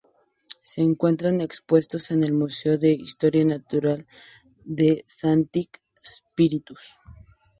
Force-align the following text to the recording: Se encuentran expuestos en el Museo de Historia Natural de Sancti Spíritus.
Se 0.63 0.81
encuentran 0.81 1.41
expuestos 1.41 2.09
en 2.09 2.23
el 2.23 2.33
Museo 2.33 2.79
de 2.79 2.89
Historia 2.91 3.45
Natural 3.45 4.07
de 4.65 5.03
Sancti 5.07 5.69
Spíritus. 5.95 6.95